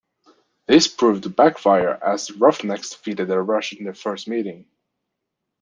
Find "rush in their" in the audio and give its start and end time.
3.39-3.93